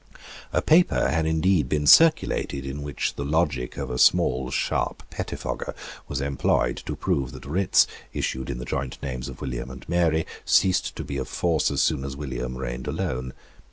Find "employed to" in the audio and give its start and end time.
6.21-6.95